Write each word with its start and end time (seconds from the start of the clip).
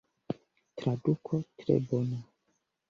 Traduko 0.77 1.43
tre 1.61 1.81
bona. 1.87 2.21